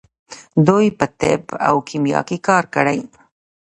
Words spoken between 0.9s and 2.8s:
په طب او کیمیا کې کار